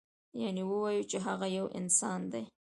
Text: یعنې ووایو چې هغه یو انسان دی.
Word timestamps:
یعنې 0.41 0.61
ووایو 0.65 1.07
چې 1.11 1.17
هغه 1.27 1.47
یو 1.57 1.65
انسان 1.79 2.21
دی. 2.31 2.43